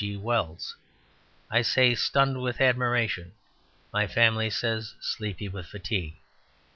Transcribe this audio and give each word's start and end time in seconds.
G. 0.03 0.17
Wells, 0.17 0.77
I 1.51 1.61
say 1.61 1.93
stunned 1.93 2.41
with 2.41 2.59
admiration, 2.59 3.33
my 3.93 4.07
family 4.07 4.49
says 4.49 4.95
sleepy 4.99 5.47
with 5.47 5.67
fatigue. 5.67 6.15